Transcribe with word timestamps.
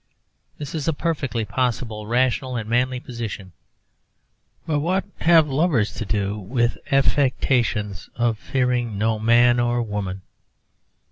This 0.57 0.73
is 0.73 0.87
a 0.87 0.93
perfectly 0.93 1.45
possible, 1.45 2.07
rational 2.07 2.55
and 2.55 2.67
manly 2.67 2.99
position. 2.99 3.51
But 4.65 4.79
what 4.79 5.05
have 5.17 5.47
lovers 5.47 5.93
to 5.93 6.05
do 6.05 6.39
with 6.39 6.71
ridiculous 6.71 7.05
affectations 7.05 8.09
of 8.15 8.39
fearing 8.39 8.97
no 8.97 9.19
man 9.19 9.59
or 9.59 9.83
woman? 9.83 10.23